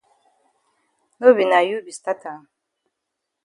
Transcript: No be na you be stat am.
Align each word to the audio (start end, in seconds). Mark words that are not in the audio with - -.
No 1.19 1.27
be 1.37 1.45
na 1.51 1.59
you 1.67 1.77
be 1.85 1.91
stat 1.99 2.21
am. 2.31 2.41